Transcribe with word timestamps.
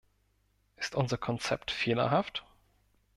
Ist 0.77 0.95
unser 0.95 1.19
Konzept 1.19 1.69
fehlerhaft? 1.69 2.43